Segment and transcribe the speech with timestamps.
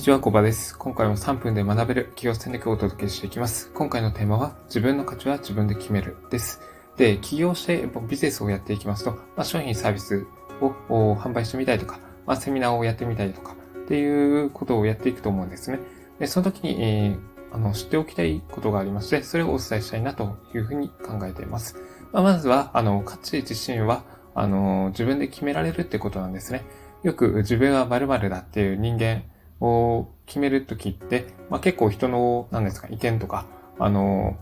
[0.00, 0.78] にちは、コバです。
[0.78, 3.70] 今回も3分で学べる企業戦略をお届けしていきます。
[3.74, 6.62] 今回のテーマは、自分の価値は自分で決めるです。
[6.96, 10.26] で、起業してビジネスをやっていきますと、まあ、商品サービス
[10.88, 15.80] を販売してみたいとか、まあ、セミナーをやってみたいとか、っていうことをやっていくと思うんですね。
[16.18, 21.76] で、その時に、えー、あの、知っておきたいことがありまして、それをお伝えしたいなというふうに考えています。
[22.10, 24.04] まあ、まずは、あの、価値自身は、
[24.34, 26.64] あの、自分で決められるってことなんですね。
[27.02, 29.24] よく自分は〇〇だっていう人間
[29.60, 33.46] を決めるときって、まあ、結構人の、何ですか、意見とか、
[33.78, 34.36] あの、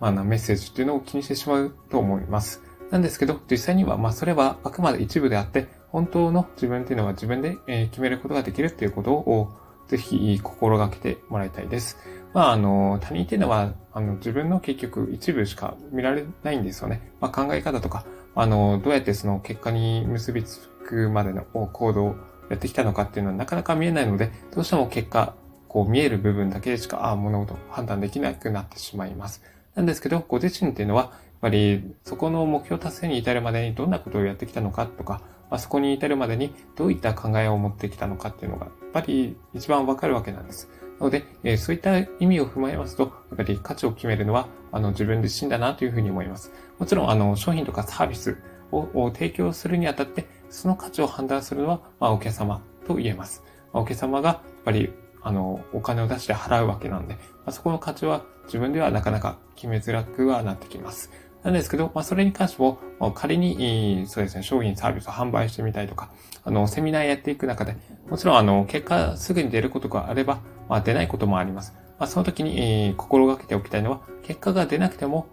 [0.00, 2.62] まあ、メッセージっていうのを気にしてしまうと思います。
[2.90, 7.56] なんですけど、実際には、まあ、それはあくまで一部であって、本当の自分っていうのは自分で
[7.90, 9.52] 決めることができるっていうことを、
[9.88, 11.98] ぜひ心がけてもらいたいです。
[12.32, 17.12] まあ、あの、他人っていうのは、あの、自分の結局一部しか見られないんですよね。
[17.20, 22.16] まあ、考え方とか、あの、どうやってその結果に結びつくまでの行動
[22.50, 25.34] やってきたのかっていうのはなかなか見えないので、どうしても結果、
[25.68, 29.42] こう見える部分だけでしか、ああ、物事を判断できなくなってしまいます。
[29.74, 40.68] なんですけど、ご自身っていうのは、やっぱりそこの目標達成に至るまでにどんなことをやってきたのかとか、まあ、そこに至るまでにどういった考えを持ってきたのかっていうのが、やっぱり一番わかるわけなんです。
[40.98, 46.52] なので、えー、そういった意味を踏まえますと、やっぱり価値を決めるのは、あの、自分自身だなというふうに思います。
[46.78, 48.38] もちろん、あの、商品とかサービス
[48.72, 53.42] を提供するにあたって、その価値を判断するのは、まあ、お客様と言えます。
[53.72, 61.10] まあ、お客様が、やっぱり、あの、お金を出して払うわけなんで、まあ、そこの価値は自分ではなかなか決めづらくはなってきます。
[61.42, 62.78] なんですけど、まあ、それに関しても、
[63.14, 66.10] 仮に、そうですね、商品サービスを販売してみたいとか、
[66.44, 67.76] あの、セミナーやっていく中で、
[68.08, 70.38] もちろん、あの、結果すぐに出ることがあれば、
[70.68, 71.74] まあ、出ないこともあります。
[71.98, 75.26] まあ、その時に、えー、心がけておきたいのは、結果が出なくても、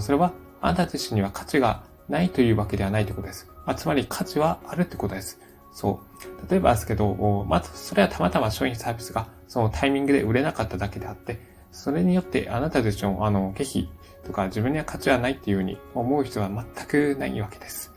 [0.00, 3.48] それは、あなた自身には価値がないというわけではないということです。
[3.64, 5.40] まあ、つまり価値はあるってことです。
[5.72, 6.00] そ
[6.46, 6.50] う。
[6.50, 13.88] 例えばですけど、まず、それはたまたま商品サービスが、そのタイミングで売れなかっただけであって、それによってあなた自身を、あの、下品
[14.26, 17.92] とか自分には価値はないっていうふうに思う人は全くないわけです。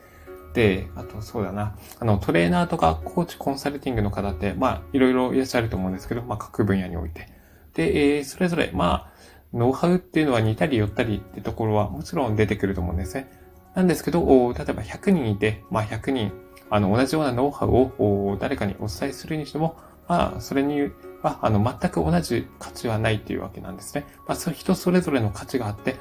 [0.53, 1.75] で、あとそうだな。
[1.99, 7.29] あの、トレーナーとかコーチコンサルティングの方って、まあ、いろいろいらっしゃると思うんですけど、まあ、各分野において。
[7.73, 9.13] で、えー、それぞれ、まあ、
[9.53, 13.27] ノウハウっていうのは似たり寄ったりってところはもちろん出てくると思うんですね。
[13.75, 16.31] なんですけど、例えば100人いて、まあ、100人、
[16.69, 20.91] あの、同じようなノウハウを誰かにお伝えするにしても、まあ、それに
[21.21, 24.05] は、あの、全く同じ価値はないっていうわけなんですね。
[24.27, 25.95] まあ、そ人それぞれの価値があって、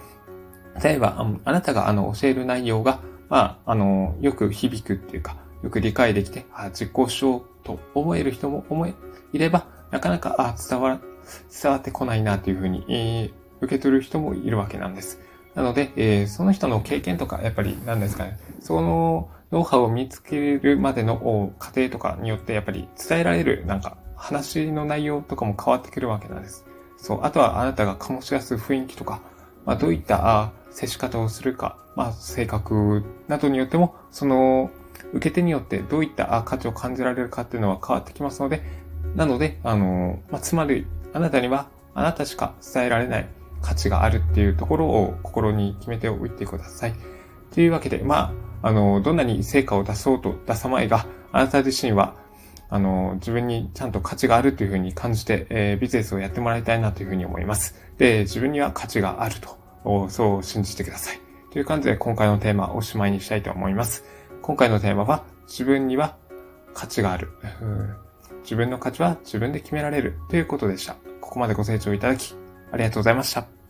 [0.83, 8.95] 例えば、あなたがあの教える内容が、まあ、あの、よく響くっていうか、よく理解できて、あ実行しようと思える人も思、い
[9.33, 11.01] れば、なかなか、あ伝わ、
[11.63, 15.21] 伝わってこないなというふうに、えー、受け取る人もいるわけなんです。
[15.55, 26.65] なので、えー、その人の経験とか、やっぱり何ですかね、そのノウハウを見つけるまでの過程とかによって、やっぱり伝えられる、なんか、話の内容とかも変わってくるわけなんです。
[26.97, 27.21] そう。
[27.25, 29.21] あとはあなたが醸し出す雰囲気とか、
[29.67, 34.71] まあ、どういった接し方をするか、まあ、性格などによっても、その、
[35.13, 38.63] 受け手によってどういった価値を感じられるかっていうのは変わってきますので、
[39.17, 43.27] なので、あの、まあ、つまり、あなたには、あなたしか伝えられない
[43.63, 46.95] 価値があるっていうところを心に決めておいてください。
[47.53, 52.17] というわけで、まあ、あの、どんなに成果を出そうと出さまいが、あなた自身は、
[52.69, 57.75] あの、自分にちゃんと価値があるというふうに感じて、えー、ビジネスをやってもらいたいなというふうに思います。
[57.99, 59.63] で、自分には価値があると。
[60.09, 61.21] そう信じてください。
[61.51, 64.05] という感じで今回のテーマをおしまいにしたいと思います。
[64.41, 66.17] 今回のテーマは自分には
[66.73, 67.29] 価値がある。
[68.43, 70.95] 自分の価値は自分で決められるということでした。
[71.21, 72.42] ここまでご清聴いただき
[72.73, 73.62] ありがとうございました。